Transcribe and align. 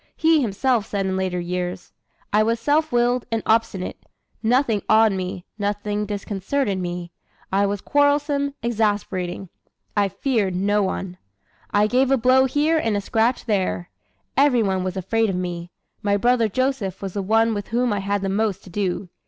He 0.15 0.41
himself 0.41 0.87
said 0.87 1.05
in 1.05 1.15
later 1.15 1.39
years: 1.39 1.91
"I 2.33 2.41
was 2.41 2.59
self 2.59 2.91
willed 2.91 3.27
and 3.31 3.43
obstinate, 3.45 4.03
nothing 4.41 4.81
awed 4.89 5.11
me, 5.11 5.45
nothing 5.59 6.07
disconcerted 6.07 6.79
me. 6.79 7.11
I 7.51 7.67
was 7.67 7.81
quarrelsome, 7.81 8.55
exasperating; 8.63 9.49
I 9.95 10.09
feared 10.09 10.55
no 10.55 10.81
one. 10.81 11.19
I 11.69 11.85
gave 11.85 12.09
a 12.09 12.17
blow 12.17 12.45
here 12.45 12.79
and 12.79 12.97
a 12.97 12.99
scratch 12.99 13.45
there. 13.45 13.91
Every 14.35 14.63
one 14.63 14.83
was 14.83 14.97
afraid 14.97 15.29
of 15.29 15.35
me. 15.35 15.69
My 16.01 16.17
brother 16.17 16.49
Joseph 16.49 17.03
was 17.03 17.13
the 17.13 17.21
one 17.21 17.53
with 17.53 17.67
whom 17.67 17.93
I 17.93 17.99
had 17.99 18.23
the 18.23 18.27
most 18.27 18.63
to 18.63 18.71
do. 18.71 19.07